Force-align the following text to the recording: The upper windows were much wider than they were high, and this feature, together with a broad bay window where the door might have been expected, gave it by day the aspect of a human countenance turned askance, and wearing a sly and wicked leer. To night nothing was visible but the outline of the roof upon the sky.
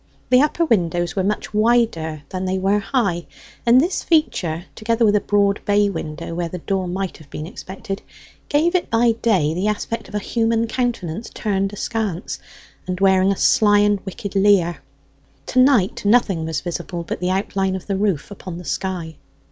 The 0.31 0.41
upper 0.41 0.65
windows 0.65 1.15
were 1.15 1.23
much 1.23 1.53
wider 1.53 2.23
than 2.29 2.45
they 2.45 2.57
were 2.57 2.79
high, 2.79 3.27
and 3.67 3.79
this 3.79 4.01
feature, 4.01 4.65
together 4.73 5.05
with 5.05 5.15
a 5.15 5.21
broad 5.21 5.63
bay 5.63 5.91
window 5.91 6.33
where 6.33 6.49
the 6.49 6.57
door 6.57 6.87
might 6.87 7.17
have 7.17 7.29
been 7.29 7.45
expected, 7.45 8.01
gave 8.49 8.73
it 8.73 8.89
by 8.89 9.11
day 9.11 9.53
the 9.53 9.67
aspect 9.67 10.07
of 10.09 10.15
a 10.15 10.17
human 10.17 10.65
countenance 10.65 11.29
turned 11.31 11.71
askance, 11.71 12.39
and 12.87 12.99
wearing 12.99 13.31
a 13.31 13.37
sly 13.37 13.77
and 13.77 13.99
wicked 14.03 14.33
leer. 14.33 14.77
To 15.45 15.59
night 15.59 16.03
nothing 16.03 16.45
was 16.45 16.61
visible 16.61 17.03
but 17.03 17.19
the 17.19 17.29
outline 17.29 17.75
of 17.75 17.85
the 17.85 17.95
roof 17.95 18.31
upon 18.31 18.57
the 18.57 18.65
sky. 18.65 19.17